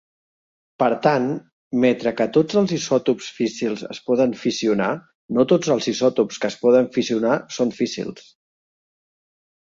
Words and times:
Per 0.83 0.87
tant, 1.07 1.25
metre 1.81 2.13
que 2.21 2.25
tots 2.37 2.57
els 2.61 2.71
isòtops 2.77 3.27
físsils 3.39 3.83
es 3.95 3.99
poden 4.07 4.33
fissionar, 4.43 4.87
no 5.39 5.45
tots 5.51 5.73
els 5.75 5.89
isòtops 5.91 6.41
que 6.45 6.49
es 6.53 6.57
poden 6.63 6.89
fissionar 6.97 7.35
són 7.59 7.75
físsils. 7.81 8.25